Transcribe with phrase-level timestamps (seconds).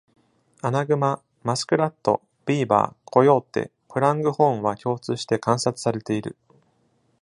[0.63, 6.37] アナグマ、マスクラット、ビーバー、コヨーテ、プロングホーンは共通して観察されている。